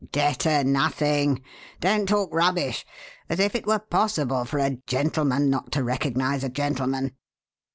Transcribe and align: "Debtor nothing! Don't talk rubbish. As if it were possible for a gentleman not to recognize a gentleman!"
"Debtor 0.11 0.63
nothing! 0.63 1.43
Don't 1.79 2.09
talk 2.09 2.33
rubbish. 2.33 2.87
As 3.29 3.39
if 3.39 3.53
it 3.53 3.67
were 3.67 3.77
possible 3.77 4.45
for 4.45 4.57
a 4.57 4.77
gentleman 4.87 5.47
not 5.51 5.71
to 5.73 5.83
recognize 5.83 6.43
a 6.43 6.49
gentleman!" 6.49 7.11